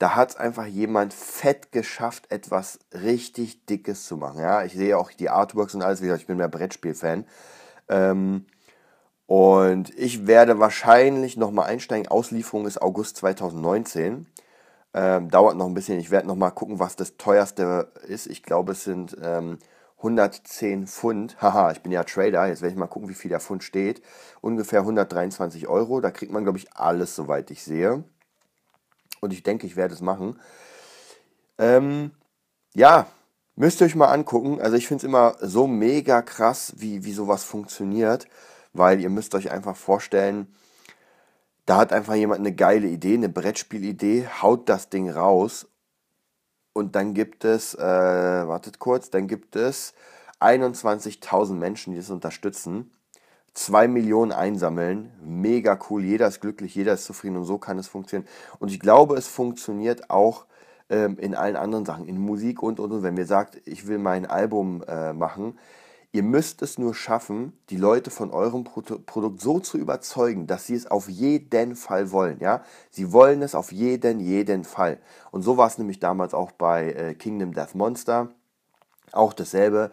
[0.00, 4.40] da hat es einfach jemand fett geschafft, etwas richtig Dickes zu machen.
[4.40, 7.24] Ja, ich sehe auch die Artworks und alles, wie gesagt, ich bin mehr Brettspiel-Fan.
[7.88, 8.46] Ähm,
[9.26, 12.08] und ich werde wahrscheinlich nochmal einsteigen.
[12.08, 14.26] Auslieferung ist August 2019.
[14.92, 15.98] Ähm, dauert noch ein bisschen.
[16.00, 18.26] Ich werde nochmal gucken, was das teuerste ist.
[18.26, 19.58] Ich glaube, es sind ähm,
[20.04, 21.40] 110 Pfund.
[21.40, 22.46] Haha, ich bin ja Trader.
[22.46, 24.02] Jetzt werde ich mal gucken, wie viel der Pfund steht.
[24.42, 26.00] Ungefähr 123 Euro.
[26.02, 28.04] Da kriegt man, glaube ich, alles, soweit ich sehe.
[29.20, 30.38] Und ich denke, ich werde es machen.
[31.56, 32.10] Ähm,
[32.74, 33.06] ja,
[33.56, 34.60] müsst ihr euch mal angucken.
[34.60, 38.28] Also ich finde es immer so mega krass, wie, wie sowas funktioniert.
[38.74, 40.54] Weil ihr müsst euch einfach vorstellen,
[41.64, 45.66] da hat einfach jemand eine geile Idee, eine Brettspielidee, haut das Ding raus
[46.74, 49.94] und dann gibt es, äh, wartet kurz, dann gibt es
[50.40, 52.90] 21.000 Menschen, die das unterstützen.
[53.54, 55.12] 2 Millionen einsammeln.
[55.22, 56.04] Mega cool.
[56.04, 58.28] Jeder ist glücklich, jeder ist zufrieden und so kann es funktionieren.
[58.58, 60.46] Und ich glaube, es funktioniert auch
[60.90, 63.02] ähm, in allen anderen Sachen, in Musik und und und.
[63.04, 65.56] Wenn mir sagt, ich will mein Album äh, machen,
[66.14, 70.76] Ihr müsst es nur schaffen, die Leute von eurem Produkt so zu überzeugen, dass sie
[70.76, 72.38] es auf jeden Fall wollen.
[72.38, 75.00] Ja, sie wollen es auf jeden, jeden Fall.
[75.32, 78.28] Und so war es nämlich damals auch bei äh, Kingdom Death Monster.
[79.10, 79.90] Auch dasselbe.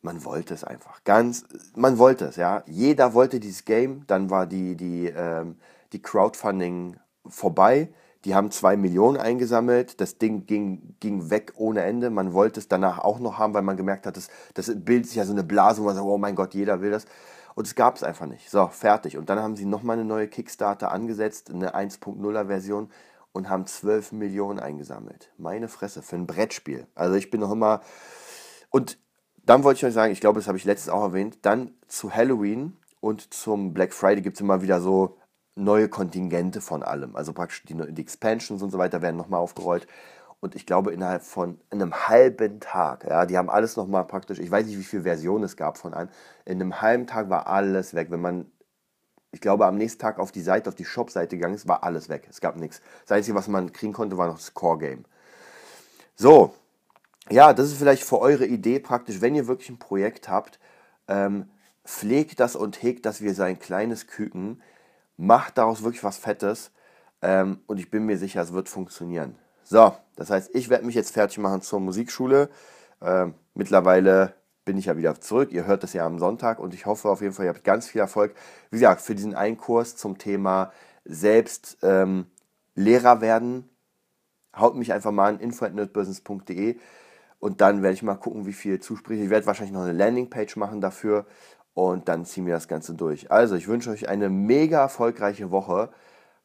[0.00, 1.04] Man wollte es einfach.
[1.04, 1.44] Ganz,
[1.76, 2.62] man wollte es, ja.
[2.64, 4.06] Jeder wollte dieses Game.
[4.06, 5.56] Dann war die, die, ähm,
[5.92, 7.90] die Crowdfunding vorbei.
[8.24, 10.00] Die haben zwei Millionen eingesammelt.
[10.00, 12.10] Das Ding ging, ging weg ohne Ende.
[12.10, 15.16] Man wollte es danach auch noch haben, weil man gemerkt hat, das, das bildet sich
[15.16, 17.06] ja so eine Blase, wo man sagt, oh mein Gott, jeder will das.
[17.54, 18.48] Und es gab es einfach nicht.
[18.50, 19.18] So, fertig.
[19.18, 22.90] Und dann haben sie nochmal eine neue Kickstarter angesetzt, eine 1.0er Version
[23.32, 25.32] und haben 12 Millionen eingesammelt.
[25.36, 26.86] Meine Fresse, für ein Brettspiel.
[26.94, 27.80] Also ich bin noch immer.
[28.70, 28.98] Und
[29.44, 32.14] dann wollte ich euch sagen, ich glaube, das habe ich letztes auch erwähnt, dann zu
[32.14, 35.18] Halloween und zum Black Friday gibt es immer wieder so
[35.54, 37.16] neue Kontingente von allem.
[37.16, 39.86] Also praktisch die, die Expansions und so weiter werden nochmal aufgerollt.
[40.40, 44.50] Und ich glaube, innerhalb von einem halben Tag, ja, die haben alles nochmal praktisch, ich
[44.50, 46.10] weiß nicht, wie viele Versionen es gab von einem,
[46.44, 48.10] in einem halben Tag war alles weg.
[48.10, 48.50] Wenn man,
[49.30, 52.08] ich glaube, am nächsten Tag auf die Seite, auf die Shop-Seite gegangen ist, war alles
[52.08, 52.26] weg.
[52.28, 52.80] Es gab nichts.
[53.02, 55.04] Das Einzige, was man kriegen konnte, war noch das Core-Game.
[56.16, 56.54] So,
[57.30, 60.58] ja, das ist vielleicht für eure Idee praktisch, wenn ihr wirklich ein Projekt habt,
[61.06, 61.48] ähm,
[61.84, 64.60] pflegt das und hegt das wie sein kleines Küken,
[65.22, 66.72] macht daraus wirklich was Fettes
[67.22, 69.36] ähm, und ich bin mir sicher, es wird funktionieren.
[69.62, 72.50] So, das heißt, ich werde mich jetzt fertig machen zur Musikschule.
[73.00, 75.52] Ähm, mittlerweile bin ich ja wieder zurück.
[75.52, 77.86] Ihr hört das ja am Sonntag und ich hoffe auf jeden Fall, ihr habt ganz
[77.86, 78.34] viel Erfolg.
[78.70, 80.72] Wie gesagt, für diesen einen Kurs zum Thema
[81.04, 82.26] selbst ähm,
[82.74, 83.68] Lehrer werden,
[84.56, 86.78] haut mich einfach mal an info.nerdbusiness.de
[87.38, 89.22] und dann werde ich mal gucken, wie viel Zusprüche.
[89.22, 91.26] Ich werde wahrscheinlich noch eine Landingpage machen dafür
[91.74, 93.30] und dann ziehen wir das Ganze durch.
[93.30, 95.90] Also, ich wünsche euch eine mega erfolgreiche Woche.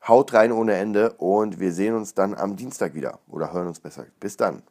[0.07, 3.79] Haut rein ohne Ende und wir sehen uns dann am Dienstag wieder oder hören uns
[3.79, 4.05] besser.
[4.19, 4.63] Bis dann.